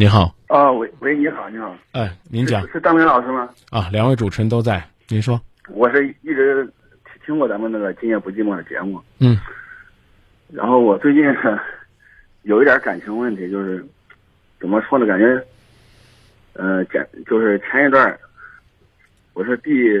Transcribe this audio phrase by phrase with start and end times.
[0.00, 2.62] 你好，啊，喂喂，你好，你好，哎，您讲。
[2.62, 3.46] 是是张明老师吗？
[3.68, 5.38] 啊，两位主持人都在，您说，
[5.68, 6.66] 我是一直
[7.22, 9.36] 听过咱们那个《今夜不寂寞》的节目，嗯，
[10.50, 11.22] 然后我最近
[12.44, 13.84] 有一点感情问题，就是
[14.58, 15.04] 怎么说呢？
[15.04, 15.38] 感觉，
[16.54, 18.18] 呃，简就是前一段儿，
[19.34, 19.92] 我是第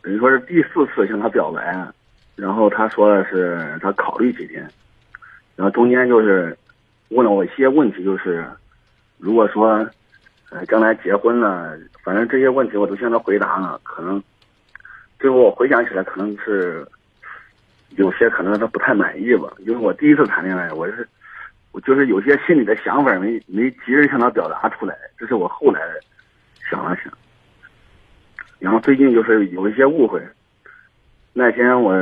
[0.00, 1.86] 等于说是第四次向他表白，
[2.36, 4.66] 然后他说的是他考虑几天，
[5.56, 6.56] 然后中间就是
[7.10, 8.46] 问了我一些问题，就是
[9.22, 9.88] 如果说
[10.50, 14.20] 呃将来结婚了，反正这些问题我都向他回答了，可能
[15.20, 16.84] 最后我回想起来，可能是
[17.90, 21.08] 有些可能他不太满意吧，因为我第一次谈恋爱，我是
[21.70, 25.80] 我就是有些心里的想法没没及时向他表达出来，这是我后来
[26.68, 27.12] 想了想，
[28.58, 30.20] 然后最近就是有一些误会。
[31.32, 31.94] 那天我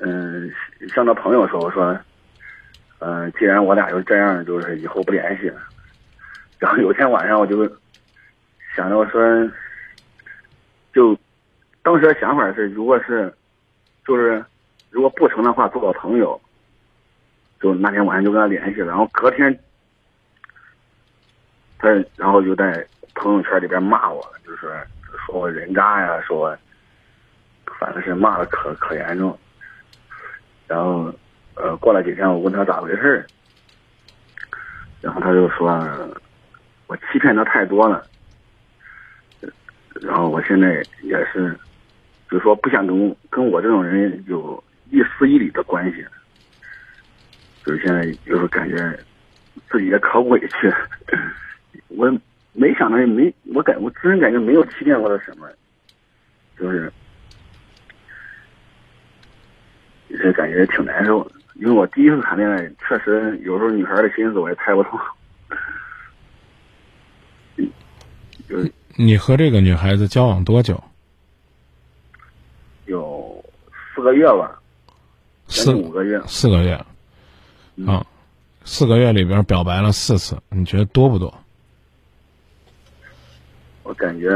[0.00, 0.50] 嗯
[0.92, 1.96] 向他朋友说，我说，
[2.98, 5.60] 嗯、既然我俩就这样，就是以后不联系了。
[6.60, 7.64] 然后有一天晚上我就
[8.76, 9.20] 想着我说，
[10.92, 11.16] 就
[11.82, 13.32] 当时的想法是，如果是
[14.06, 14.44] 就是
[14.90, 16.40] 如果不成的话，做个朋友。
[17.60, 19.58] 就那天晚上就跟他联系了，然后隔天，
[21.76, 24.58] 他然后就在朋友圈里边骂我，就是
[25.26, 26.58] 说我人渣呀，说我
[27.80, 29.36] 反正是骂的可可严重。
[30.68, 31.12] 然后
[31.56, 33.26] 呃，过了几天我问他咋回事儿
[35.00, 35.68] 然后他就说
[36.88, 38.04] 我欺骗他太多了，
[40.02, 41.56] 然后我现在也是，
[42.28, 46.04] 就是说不想跟跟我这种人有一丝一缕的关系。
[47.64, 48.98] 就是现在就是感觉
[49.68, 50.72] 自己也可委屈，
[51.88, 52.10] 我
[52.54, 55.46] 没想到也没我感我自身感觉没有欺骗过他什么，
[56.58, 56.90] 就是
[60.08, 64.98] 也感觉挺难受的，因为我第一次谈恋爱，确实有时候女孩的心思我也猜不透。
[68.48, 70.82] 就是你和这个女孩子交往多久？
[72.86, 73.44] 有
[73.94, 74.58] 四个月吧，
[75.46, 76.20] 四五个月。
[76.26, 76.72] 四个月，
[77.86, 78.06] 啊，
[78.64, 81.32] 四个月里边表白了四次，你觉得多不多？
[83.82, 84.28] 我感觉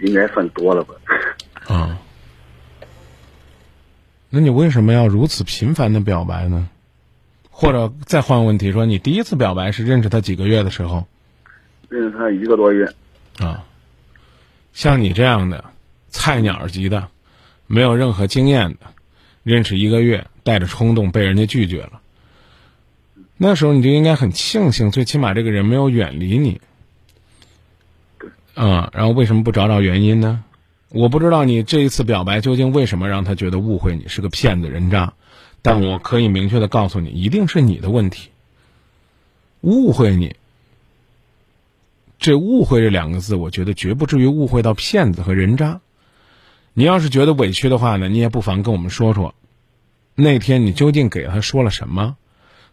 [0.00, 0.94] 应该算多了吧。
[1.66, 1.98] 啊，
[4.28, 6.68] 那你为什么要如此频繁的表白呢？
[7.50, 11.06] 或者再换个问题说，你第一次表白是认识他几个月的时候？
[11.88, 12.90] 认识他一个多月，
[13.38, 13.64] 啊，
[14.72, 15.64] 像你这样的
[16.08, 17.08] 菜鸟级的，
[17.66, 18.78] 没有任何经验的，
[19.42, 22.00] 认识一个月，带着冲动被人家拒绝了，
[23.36, 26.60] 那时候你就应该很庆幸，最起码这个人没有远离你。
[28.54, 30.44] 啊，然后为什么不找找原因呢？
[30.90, 35.14] 我不知道你这一次表白究竟为什么让他觉得误会你是个骗子人渣，
[35.62, 38.28] 但我可以明确的告诉你，一定是你的问题，
[39.62, 40.36] 误会你。
[42.22, 45.80] 这“误会”这两个字，我觉得绝不至于误会到骗子和人渣。
[46.72, 49.34] 你要是觉得委屈的话呢，你也不妨跟我们说说，
[50.14, 52.16] 那天你究竟给他说了什么？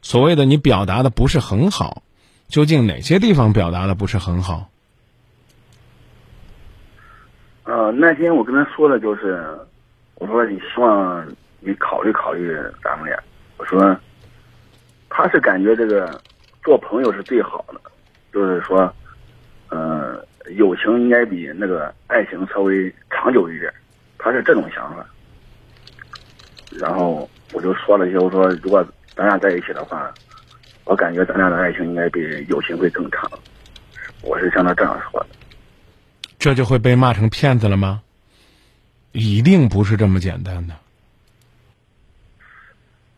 [0.01, 2.03] 所谓的你表达的不是很好，
[2.47, 4.69] 究竟哪些地方表达的不是很好？
[7.63, 9.43] 呃，那天我跟他说的就是，
[10.15, 11.27] 我说你希望
[11.59, 13.17] 你考虑考虑咱们俩。
[13.57, 13.97] 我说，
[15.09, 16.21] 他是感觉这个
[16.63, 17.81] 做朋友是最好的，
[18.31, 18.93] 就是说，
[19.69, 20.25] 呃，
[20.55, 23.71] 友情应该比那个爱情稍微长久一点，
[24.17, 25.05] 他是这种想法。
[26.71, 28.85] 然后我就说了一些，我说如果
[29.15, 30.13] 咱俩在一起的话，
[30.85, 32.19] 我感觉咱俩的爱情应该比
[32.49, 33.29] 友情会更长。
[34.21, 35.27] 我是像他这样说的。
[36.37, 38.01] 这就会被骂成骗子了吗？
[39.11, 40.73] 一定不是这么简单的。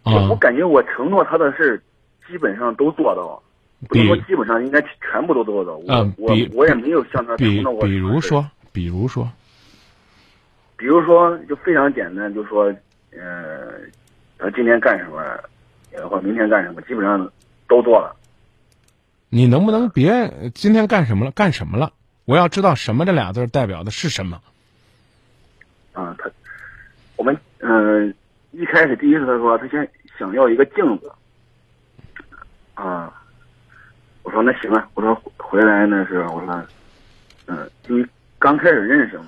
[0.03, 1.81] 啊我，感觉我承诺他的事，
[2.28, 3.44] 基本上都做到，
[3.88, 5.75] 不能说基本上，应该全部都做到。
[5.75, 7.84] 我、嗯我比我也没有向他承比诺过。
[7.84, 9.30] 比如，说，比如说，
[10.78, 12.66] 比如说，就非常简单，就说，
[13.12, 13.72] 呃，
[14.38, 15.22] 他今天干什么，
[15.94, 17.31] 呃或者明天干什么，基本上
[17.68, 18.16] 都做了。
[19.30, 21.31] 你能不能别今天干什么了？
[21.31, 21.94] 干什么了？
[22.26, 24.41] 我要知道“什么”这俩字儿代表的是什么。
[25.94, 26.29] 啊，他，
[27.16, 28.14] 我们嗯、呃
[28.52, 29.90] 一开始第一次他说他先
[30.20, 31.09] 想要一个镜子，
[32.73, 33.21] 啊，
[34.23, 36.64] 我说那行啊，我说回来那是我说，
[37.47, 38.08] 嗯、因为
[38.40, 39.28] 刚开始认识嘛，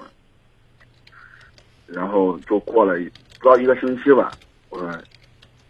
[1.87, 2.97] 然后就过了
[3.39, 4.31] 不到一个星期吧，
[4.69, 4.89] 我说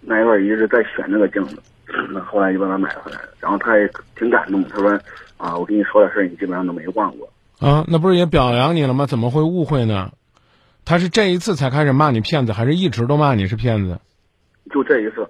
[0.02, 1.62] 那一会儿一直在选那个镜子，
[2.12, 4.92] 那后来就把它买回来了，然后他也挺感动，他说
[5.38, 7.28] 啊，我跟你说的事儿你基本上都没忘过。
[7.60, 9.06] 啊，那不是也表扬你了吗？
[9.06, 10.12] 怎么会误会呢？
[10.86, 13.98] 他是这一次才开始骂你骗子，还是一直都骂你是骗子？
[14.70, 15.26] 就这一次，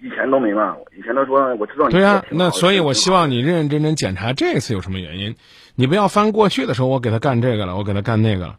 [0.00, 5.36] 以前都没骂我，以前都说我知道你对呀、那所以我希望你你认认真真检查这次有什么原因，
[5.74, 8.58] 你不要翻过去的时候我给他干这个了，我给他干那个了。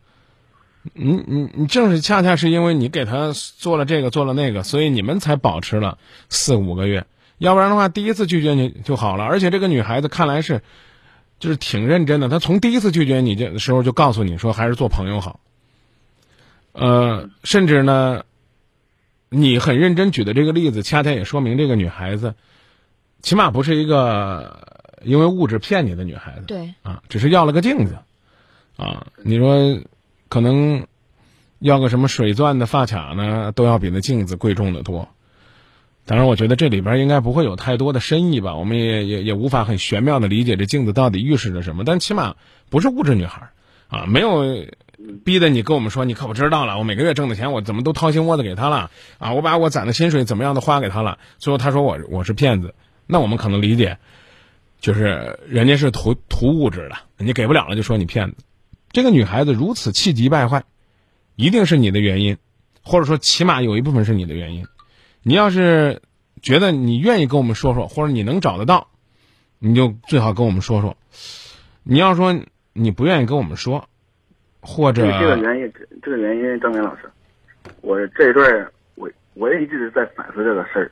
[0.94, 5.98] 你你你正是恰恰是因为你给他做了这个做了那个，所以你们才保持了
[6.30, 7.06] 四五个月。
[7.38, 9.26] 要不然的话，第一次拒绝你就好了。
[9.26, 10.62] 而且这个女孩子看来是，
[11.40, 12.30] 就是挺认真的。
[12.30, 15.40] 她从第一次拒绝你的时候就告诉你说，还是做朋友好。
[16.72, 18.24] 呃，甚至呢，
[19.30, 22.36] 你很认真举的这个例子，恰恰也说明这个女孩子，
[23.22, 26.44] 起码不是一个因为物质骗你的女孩子。
[26.48, 27.98] 对，啊，只是要了个镜子，
[28.78, 29.82] 啊，你说
[30.30, 30.88] 可能
[31.60, 35.10] 要个什么水钻的发卡呢，都要比那镜子贵重的多。
[36.06, 41.84] 当然，我觉得这里边应该不会有太多的深意吧，我们也也也无法很玄妙的理解这镜子到底预示着什么。
[41.84, 42.38] 但起码
[42.70, 43.50] 不是物质女孩
[43.90, 44.66] 啊，没有
[45.24, 52.74] 逼得你跟我们说，你可不知道了，我每个月挣的钱我怎么都掏心窝子给他了啊，我把我攒的薪水怎么样的花给他了，最后他说我我是骗子，
[53.06, 53.98] 那我们可能理解。
[54.80, 58.38] 就是人家是图图物质的，你给不了了就说你骗子。
[58.92, 60.66] 这个女孩子如此气急败坏，
[61.36, 62.38] 一定是你的原因，
[62.84, 64.68] 或者说起码有一部分是你的原因。
[65.24, 66.04] 你要是
[66.44, 68.90] 觉得你愿意跟我们说说，或者你能找得到，
[69.58, 70.96] 你就最好跟我们说说。
[71.82, 72.40] 你要说
[72.74, 73.90] 你不愿意跟我们说，
[74.68, 75.74] 或者这个原因，
[76.04, 77.10] 这个原因，张明老师，
[77.80, 80.92] 我这一段儿我我也一直在反思这个事儿，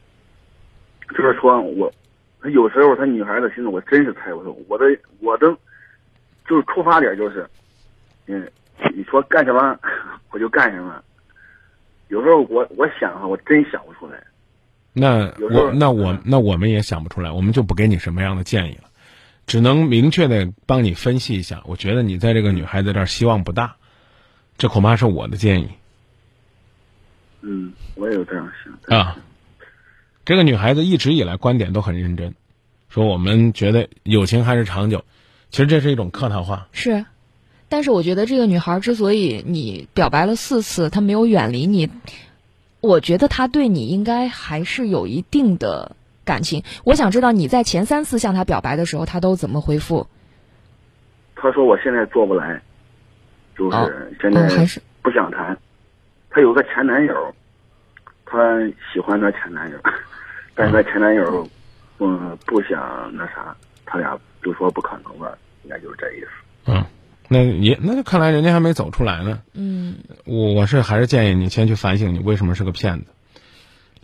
[1.10, 1.92] 就是说我
[2.50, 4.86] 有时候他女孩子心思我真是猜不透，我的
[5.20, 5.48] 我的
[6.48, 7.46] 就是出发点就是，
[8.28, 8.50] 嗯，
[8.96, 9.78] 你说干什么
[10.32, 11.04] 我就干什么，
[12.08, 14.24] 有时候我我想哈，我真想不出来。
[14.94, 18.90] 那我那我那我们也想不出来，我们就不给你什么样的建议了，
[19.48, 21.62] 只能明确的帮你分析一下。
[21.66, 23.76] 我觉得你在这个女孩子这儿希望不大，
[24.58, 25.70] 这恐怕是我的建议
[27.42, 28.52] 嗯，我也有这样
[28.88, 28.98] 想。
[28.98, 29.18] 啊。
[30.26, 32.34] 这个女孩子一直以来观点都很认真，
[32.90, 35.06] 说我们觉得友情还是长久，
[35.52, 36.68] 其实这是一种客套话。
[36.72, 37.06] 是。
[37.70, 41.92] 但是我觉得这个女孩之所以你表白了四次，她没有远离你，
[42.82, 45.96] 我觉得她对你应该还是有一定的
[46.26, 46.62] 感情。
[46.84, 50.06] 我想知道你在前三次向她表白的时候，她都怎么回复？
[51.36, 52.60] 他说我现在做不来，
[53.58, 55.56] 就是哦现在嗯，还是不想谈。
[56.30, 57.34] 她有个前男友，
[58.26, 58.36] 她
[58.92, 59.78] 喜欢她前男友，
[60.56, 61.48] 但是她前男友，
[62.00, 63.56] 嗯，不想那啥，
[63.86, 66.28] 他俩就说不可能吧，应该就是这意思。
[66.66, 66.84] 嗯，
[67.30, 69.40] 那也那就看来人家还没走出来呢。
[69.54, 69.96] 嗯
[70.26, 73.06] 我我是还是建议你先去反省你为什么是个骗子，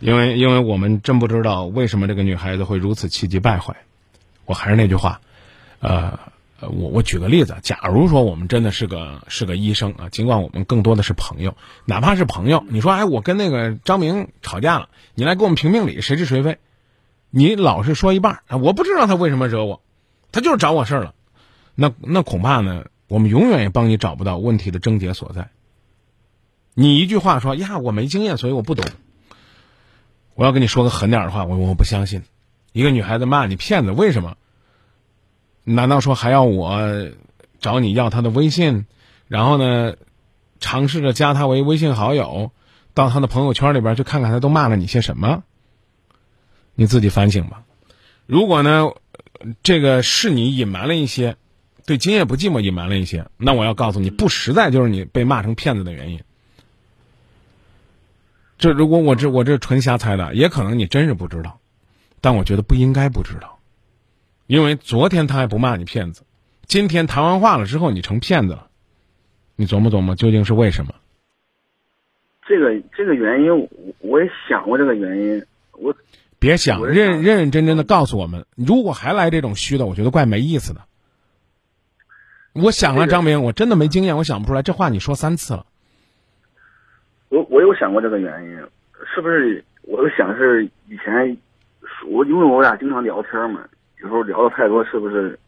[0.02, 3.76] 因为因为我们真不知道为什么这个女孩子会如此气急败坏。
[4.44, 5.20] 我还是那句话，
[5.78, 6.18] 呃，
[6.58, 11.54] 我我举个例子，假如说我们真的是个是个医生啊，尽管我们更多的是朋友，
[11.84, 16.58] 哪怕是朋友，你说哎，我跟那个张明吵架了，你来给我们评评理，谁是谁非？
[17.30, 19.80] 你老是说一半，我不知道他为什么惹我，
[20.32, 21.14] 他就是找我事儿了，
[21.76, 25.50] 那那恐怕呢，我们永远也帮你找不到问题的症结所在。
[26.74, 28.84] 你一句话说呀，我没经验，所以我不懂。
[30.34, 32.22] 我要跟你说个狠点的话，我我不相信。
[32.72, 34.36] 一个女孩子骂你骗子，为什么？
[35.64, 36.80] 难道说还要我
[37.60, 38.86] 找你要她的微信，
[39.28, 39.94] 然后呢，
[40.58, 42.50] 尝试着加她为微信好友，
[42.94, 45.42] 到她的朋友圈里边去看看她都骂了你些什么？
[46.74, 47.64] 你自己反省吧。
[48.26, 48.92] 如果呢，
[49.62, 51.36] 这个是你隐瞒了一些，
[51.84, 56.20] 对今夜不寂寞隐瞒了一些，那我要告诉你，不实在就是你被骂成骗子的原因。
[58.62, 61.58] 这如果我这我这纯瞎猜的，也可能你真是不知道，
[62.20, 63.58] 但我觉得不应该不知道，
[64.46, 66.22] 因为昨天他还不骂你骗子，
[66.66, 68.68] 今天谈完话了之后你成骗子了，
[69.56, 70.94] 你琢磨琢磨究竟是为什么？
[72.46, 75.92] 这个这个原因，我我也想过这个原因，我
[76.38, 80.82] 别想认想认认真真的告诉我们，如果还来这种虚的，我觉得怪没意思的。
[82.52, 84.62] 我想了，张明，我真的没经验，我想不出来。
[84.62, 85.66] 这话你说三次了，
[87.32, 88.50] 我我有想过这个原因，
[89.14, 89.64] 是不是？
[89.84, 91.34] 我就想是以前
[92.06, 93.66] 我因为我俩经常聊天嘛，
[94.02, 95.38] 有时候聊的太多，是不是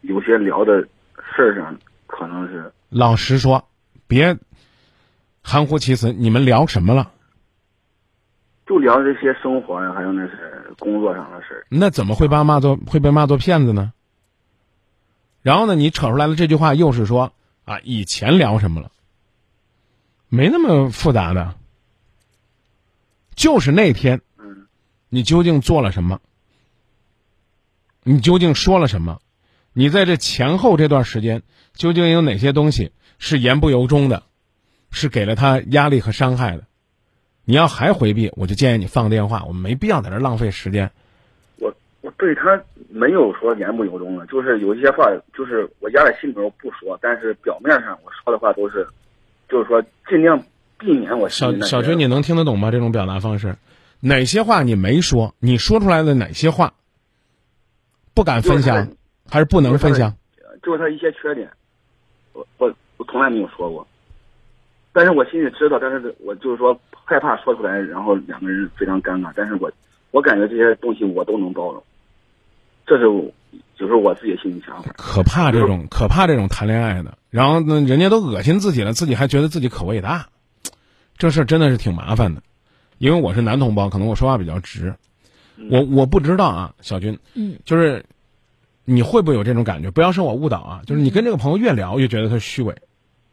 [0.00, 0.80] 有些聊的
[1.36, 3.68] 事儿上可能是老实说，
[4.06, 4.34] 别
[5.42, 6.10] 含糊其辞。
[6.10, 7.12] 你们聊什么了？
[8.66, 10.32] 就聊这些生活呀，还有那些
[10.78, 11.66] 工作上的事儿。
[11.68, 13.92] 那怎么会被骂做会被骂做骗子呢？
[15.42, 17.34] 然后呢，你扯出来的这句话又是说
[17.66, 18.90] 啊，以前聊什么了？
[20.34, 21.54] 没那么复杂的，
[23.36, 24.66] 就是那天嗯
[25.08, 26.20] 你究竟做了什么？
[28.02, 29.20] 你究竟说了什么？
[29.72, 34.24] 你在这前后这段时间，究竟有哪些东西是言不由衷的，
[34.90, 36.64] 是给了他压力和伤害的？
[37.44, 40.90] 你要还回避，我就建议你放电话，我们没必要在这浪费时间。
[41.58, 48.84] 我我对他没有说言不由衷的，就是有一些话，就是我压在心里边不说，但是表面上我说的话都是，
[49.48, 50.42] 就是说尽量
[50.78, 52.70] 避免我小小军，你能听得懂吗？
[52.70, 53.56] 这种表达方式，
[54.00, 55.34] 哪些话你没说？
[55.38, 56.74] 你说出来的哪些话
[58.14, 58.88] 不敢分享，
[59.28, 60.14] 还是不能分享？
[60.62, 61.50] 就是他一些缺点，
[62.32, 63.86] 我我我从来没有说过。
[64.92, 69.32] 但是我心里知道，但是我就是说害怕说出来，然后两个人非常尴尬。
[69.34, 69.70] 但是我
[70.12, 71.82] 我感觉这些东西我都能包容，
[72.86, 73.04] 这是
[73.76, 74.92] 就是我自己心里想法。
[74.96, 80.28] 可怕这种可怕这种谈恋爱的，然后呢，人家都恶心自己了，自己还觉得自己口味大，
[81.18, 82.44] 这事儿真的是挺麻烦的。
[82.98, 84.94] 因为我是男同胞，可能我说话比较直，
[85.68, 88.04] 我我不知道啊，小军，嗯，就是
[88.84, 89.90] 你会不会有这种感觉？
[89.90, 92.76] 不要受我误导啊，就是你跟这个朋友越聊越觉得他虚伪。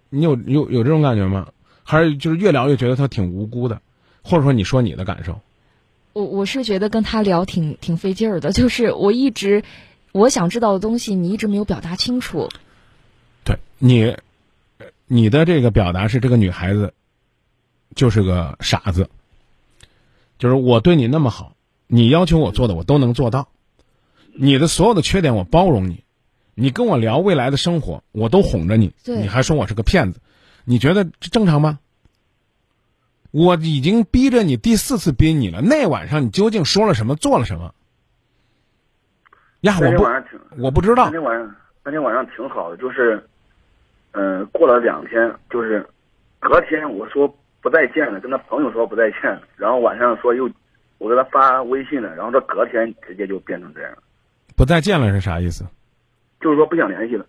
[0.09, 1.49] 你有有有这种感觉吗？
[1.83, 3.83] 还是就是越聊越觉得他挺无辜的，
[4.23, 5.39] 或者说你说你的感受？
[6.13, 9.61] 我我是觉得跟他聊挺挺费劲儿的，就是我一直
[10.11, 12.49] 我想知道的东西，你一直没有表达清楚。
[13.81, 14.15] 对你，
[15.07, 16.93] 你的这个表达是这个女孩子
[17.95, 19.09] 就是个傻子，
[20.37, 21.55] 就是我对你那么好，
[21.87, 23.49] 你要求我做的我都能做到，
[24.33, 26.03] 你的所有的缺点我包容你。
[26.53, 30.19] 你跟我聊未来的生活，我都哄着你，你还说我是个骗子，
[30.65, 31.79] 你觉得这正常吗？
[33.31, 37.73] 我已经逼着你第四次逼你了，那晚上你究竟说了什么，做了什么？
[39.61, 40.05] 呀，我不，
[40.61, 41.05] 我不知道。
[41.05, 43.25] 那天晚上，那天晚上挺好的，就是，
[44.13, 45.87] 嗯，过了两天，就是
[46.39, 50.49] 隔天我说不再见了，跟他朋友说不再见了，然后晚上说又
[50.97, 53.91] 我给他发微信了，然后这隔天直接就变成这样。
[54.55, 55.65] 不再见了是啥意思？
[56.41, 57.25] 就是说不想联系了。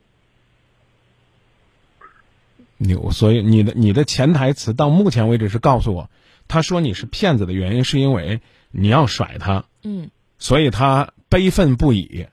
[2.79, 6.11] 你，所以你的你的潜台词到目前为止是告诉我，
[6.49, 8.41] 他说你是骗子的原因是因为
[8.73, 12.27] 你要甩他，嗯，所以他悲愤不已，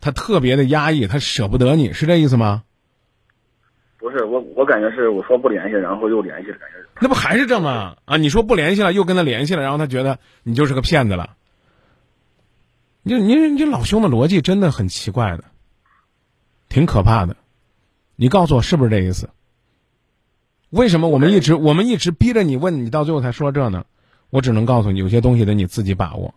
[0.00, 2.62] 他特别的压抑，他舍不得你是这意思吗？
[4.06, 8.16] 不是，我我感觉是我说不联系，然后又联系了，感觉那不还是这么啊？
[8.18, 11.34] 你说不联系了，又跟他联系了，然后他觉得你就是个骗子了。
[13.02, 15.42] 你你你老兄的逻辑真的很奇怪的。
[16.68, 17.36] 挺可怕的，
[18.14, 19.28] 你告诉我是不是这意思？
[20.70, 23.86] 为什么我们一直我们一直逼着你问你到最后才说这呢？
[24.30, 26.36] 我只能告诉你，有些东西得你自己把握，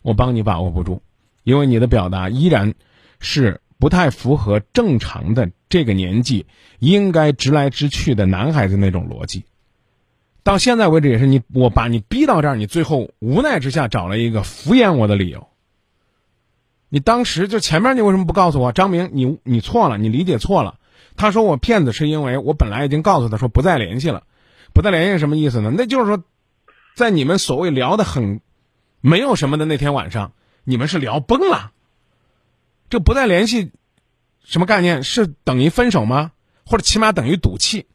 [0.00, 1.02] 我帮你把握不住，
[1.42, 2.72] 因为你的表达依然
[3.18, 6.44] 是不太符合正常的这个年纪
[6.78, 9.44] 应该直来直去的男孩子那种逻辑。
[10.42, 15.46] 到现在为止也是你我把你逼到这儿，你最后无奈之下找了一个敷衍我的理由。
[16.88, 18.72] 你当时就前面你为什么不告诉我？
[18.72, 20.78] 张明，你你错了，你理解错了。
[21.16, 24.24] 他说我骗子是因为我本来已经告诉他说不再联系了，
[24.72, 25.72] 不再联系什么意思呢？
[25.76, 26.24] 那就是说，
[26.96, 28.40] 在你们所谓聊的很
[29.00, 30.32] 没有什么的那天晚上，
[30.64, 31.70] 你们是聊崩了。
[32.88, 33.70] 这不再联系
[34.44, 35.02] 什么概念？
[35.02, 36.32] 是等于分手吗？
[36.64, 37.86] 或者起码等于赌气？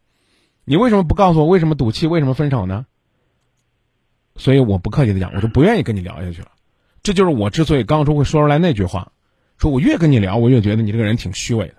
[0.63, 2.07] 你为什么不告诉我为什么赌气？
[2.07, 2.85] 为什么分手呢？
[4.35, 6.49] 所以我不客气的讲，我就不愿意跟你聊下去了。
[7.03, 9.11] 这就是我之所以刚出会说出来那句话，
[9.57, 11.75] 说我越跟你聊，我越觉得你这个人挺虚伪的。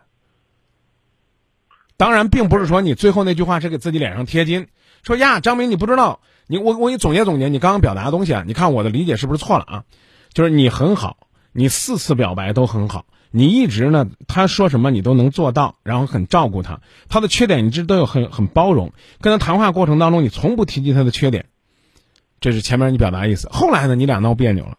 [1.97, 4.69] 当然，并不是说你最后那句话是给自己脸上贴金，
[5.03, 9.85] 说呀，张明你不知道，你我我给你总结总结，你刚刚表达的东西啊，你看我的理解是不是错了啊？
[10.33, 13.07] 就是你很好，你四次表白都很好，
[13.37, 21.45] 你一直呢，他说什么你都能做到，然后很照顾他，他的缺点你一直都有很很包容，跟他谈话过程当中你从不提及他的缺点，
[22.41, 23.51] 这是前面你表达意思。
[23.53, 24.79] 后来呢，你俩闹别扭了。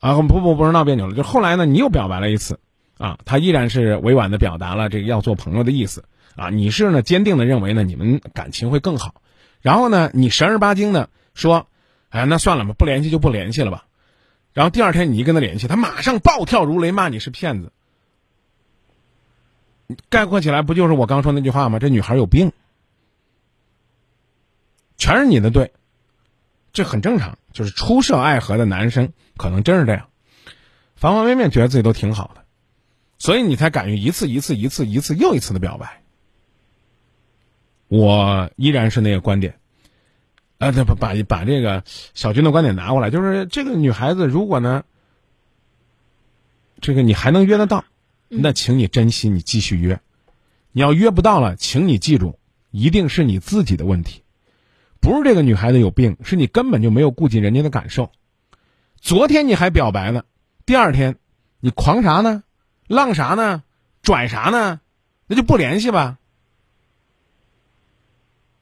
[0.00, 2.58] 啊不不不是闹别扭了，就后来呢，你又表白了一次，
[2.98, 9.14] 啊，他依然是委婉的表达了这个要做朋友的意思，啊，你是呢坚定的认为呢你们感情会更好，
[9.62, 11.68] 然后呢你神儿八经的说，
[12.10, 13.84] 哎那算了吧，不联系就不联系了吧，
[14.54, 17.72] 然后第二天你一跟他联系，他马上暴跳如雷骂你是骗子，
[20.08, 21.78] 概括起来不就是我刚说那句话吗？
[21.78, 22.52] 这女孩有病，
[24.96, 25.72] 全是你的对，
[26.72, 27.36] 这很正常。
[27.52, 30.08] 就是初涉爱河的男生，可能真是这样，
[30.96, 32.44] 方方面面觉得自己都挺好的，
[33.16, 36.02] 所以你才敢于一次一次一次一次又一次的表白。
[37.86, 39.60] 我依然是那个观点，
[40.58, 41.84] 啊，对，把把把这个
[42.14, 44.84] 小军的观点拿过来，就是这个女孩子，如果呢，
[46.80, 47.84] 这个你还能约得到，
[48.28, 49.96] 那请你珍惜，你继续约；
[50.72, 52.38] 你要约不到了，请你记住，
[52.70, 54.22] 一定是你自己的问题。
[55.00, 58.10] 不是这个女孩子有病，是你根本就没有顾及人家的感受。
[59.00, 60.24] 昨天你还表白呢，
[60.64, 61.16] 第二天
[61.60, 62.42] 你狂啥呢？
[62.86, 63.62] 浪啥呢？
[64.02, 64.80] 拽啥呢？
[65.26, 66.18] 那就不联系吧。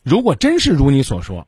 [0.02, 1.46] 如果真是如你所说，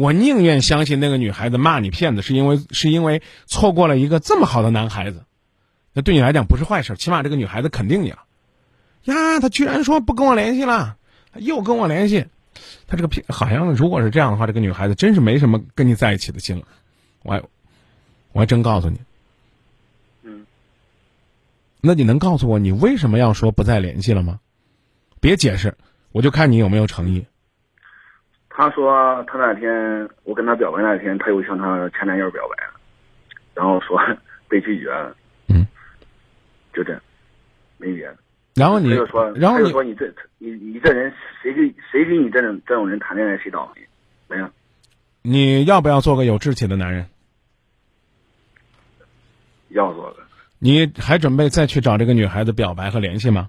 [0.00, 5.24] 我宁愿相信那个女孩子骂你骗子，是因为是因为错过了一个这么好的男孩子，
[5.92, 8.20] 那对你来讲不是坏事，起码这个女孩子肯定你了。
[9.04, 10.96] 呀，她居然说不跟我联系了，
[11.34, 12.24] 又跟我联系，
[12.86, 16.64] 他这个骗好像如果是这样的话，这个女孩子真是没什么跟你在一起的心了。
[17.22, 17.42] 我还
[18.32, 18.96] 我还真告诉你，
[20.22, 20.46] 嗯，
[21.82, 24.40] 那你能告诉我你为什么要说不再联系了吗？
[25.20, 25.76] 别解释，
[26.10, 27.26] 我就看你有没有诚意。
[28.60, 32.74] 他说他那天我跟她表白那天，他又向他前男友表白了，
[33.54, 33.98] 然后说
[34.48, 35.16] 被拒绝了。
[35.48, 35.66] 嗯，
[36.74, 37.00] 就这样，
[37.78, 38.18] 没别的。
[38.54, 41.10] 然后你他就说，，然后你说你这你你这人
[41.42, 43.80] 谁给谁给你这种这种人谈恋爱谁倒霉？
[44.28, 44.50] 没有，
[45.22, 47.06] 你要不要做个有志气的男人？
[49.70, 50.16] 要做的。
[50.58, 53.48] 你还准备再去找这个女孩子表白和联系吗？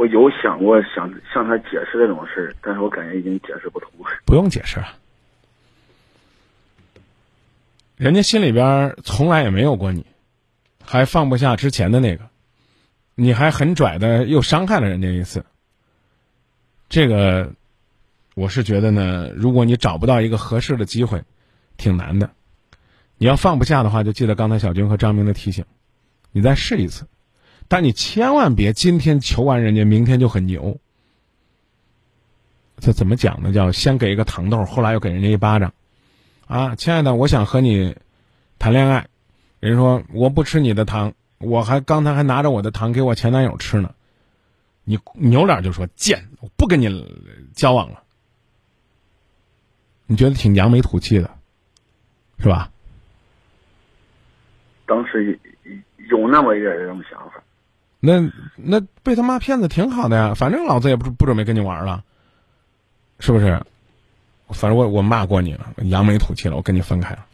[0.00, 3.90] 我有想过想向他解释这种事儿，但是我感觉已经解释不通。
[4.24, 4.94] 不用解释了，
[7.98, 10.06] 人家心里边从来也没有过你，
[10.82, 12.30] 还放不下之前的那个，
[13.14, 15.44] 你还很拽的又伤害了人家一次。
[16.88, 17.52] 这个，
[18.34, 21.24] 我是觉得呢，如果你找不到一个合适的机会，
[21.76, 22.30] 挺难的。
[23.18, 25.66] 你要放不下的话，就记得刚才小军和张明的提醒，
[26.32, 27.06] 你再试一次，
[27.70, 30.76] 但你千万别今天求完人家，明天就很牛。
[32.80, 33.52] 这怎么讲呢？
[33.52, 35.72] 叫先给一个糖豆，后来又给人家一巴掌，
[36.48, 37.96] 啊，亲爱的，我想和你
[38.58, 39.06] 谈恋爱。
[39.60, 43.94] 人说我不吃你的糖，我还刚才还拿着我的糖给我前男友吃呢。
[44.82, 47.06] 你扭脸就说贱，我不跟你
[47.54, 48.02] 交往了。
[50.06, 51.30] 你觉得挺扬眉吐气的，
[52.40, 52.72] 是吧？
[54.86, 55.38] 当时
[56.10, 57.40] 有那么一点这种想法。
[58.00, 62.02] 那那被他妈骗子挺好的呀，反正老子也不不准备跟你玩了，
[63.18, 63.62] 是不是？
[64.48, 67.26] 反正我我骂过你了，扬眉吐气了，我跟你分开了。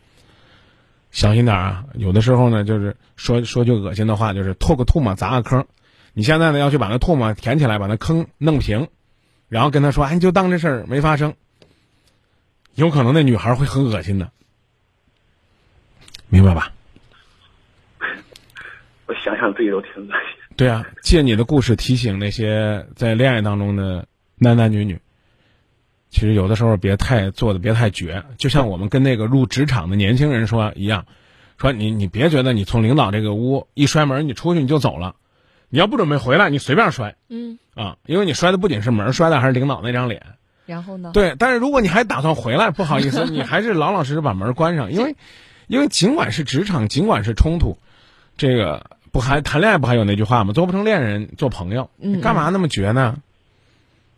[1.12, 1.85] 小心点啊！
[1.94, 5.66] 有的时候呢，就是说说句恶心的话，就是吐个唾沫砸个坑。
[6.12, 8.88] 你现在呢要去把那唾沫填起来，把那坑弄平，
[9.49, 11.34] 然后跟他说：“哎，你就当这事儿没发生。”
[12.75, 14.30] 有可能那女孩会很恶心的，
[16.28, 16.71] 明白吧？
[19.06, 20.35] 我想想自己都挺恶心。
[20.56, 24.99] 对啊，借你的故事提醒那些在恋爱当中的男男女女，
[26.08, 31.04] 其实有的时候别太做的别太绝，就像我们跟那个入职场的年轻人说一样，
[31.58, 35.16] 说你你别觉得你从领导这个屋一摔门，你出去你就走了，
[35.69, 37.16] 你要不准备回来，你随便摔。
[37.28, 40.23] 嗯，啊，因为你摔的不仅是门，摔的还是领导那张脸。
[40.64, 41.10] 然后呢？
[41.12, 45.16] 对，但是如果你还打算回来，不好意思， 你还是老老实实把门关上，因为，
[45.69, 47.76] 因为尽管是职场，尽管是冲突，
[48.36, 48.86] 这个
[49.17, 50.52] 不还谈恋爱不还有那句话吗？
[50.52, 53.17] 做不成恋人，做朋友，嗯你干嘛那么绝呢？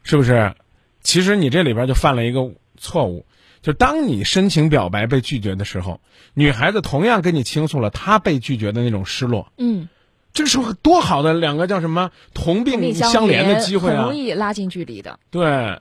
[0.03, 0.55] 是不是？
[1.03, 3.25] 其实你这里边就犯了一个错误，
[3.63, 6.01] 就当你深情表白被拒绝的时候，
[6.35, 9.53] 女孩子同样跟你倾诉了她被拒绝的那种失落。
[9.57, 9.89] 嗯，
[10.33, 14.03] 这时候多好的两个叫什么同病病相怜的机会啊！
[14.03, 15.21] 容易拉近距离的。
[15.31, 15.79] 对，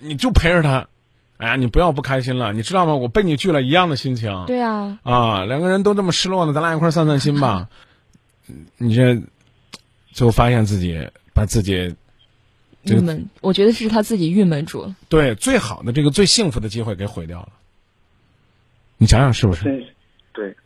[0.00, 0.88] 你就陪着她，
[1.36, 2.94] 哎呀，你不要不开心了，你知道吗？
[2.94, 4.44] 我被你拒了一样的心情。
[4.46, 7.68] 对啊，啊，两个人都这么失落呢，咱俩一块散散心吧。
[8.78, 9.20] 你这
[10.12, 11.94] 最后发现自己把自己
[12.82, 14.96] 郁闷，我觉得是他自己郁闷住了。
[15.08, 17.48] 对最好的这个最幸福的机会给毁掉了。
[18.98, 19.64] 你想想是不是？
[19.64, 19.84] 真，
[20.32, 20.56] 对，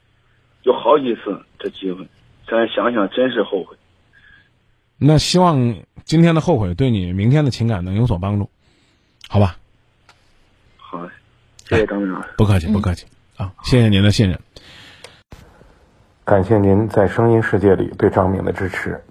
[0.62, 2.06] 有好几次这机会，
[2.48, 3.76] 现在想想真是后悔。
[4.98, 8.50] 那希望今天的后悔对你明天的情感能有所帮助，
[9.28, 9.56] 好吧？
[10.76, 11.08] 好，
[11.68, 12.28] 谢谢张明老师。
[12.36, 13.54] 不客气，不客气、啊！
[13.64, 14.38] 谢谢您的信任。
[16.30, 19.02] 感谢您在声音世界里对张明的支持。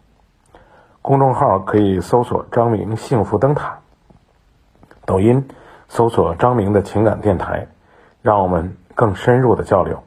[1.02, 3.78] 公众号可以搜索“张明幸福灯塔”，
[5.06, 5.46] 抖音
[5.90, 7.68] 搜索“张明的情感电台”，
[8.24, 10.02] 让我们更深入的交流。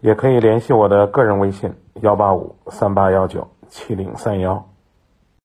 [0.00, 4.69] 也可以联系我的个人微信：幺八五三八幺九七零三幺。